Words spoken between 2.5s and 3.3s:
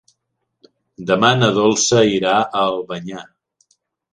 Albanyà.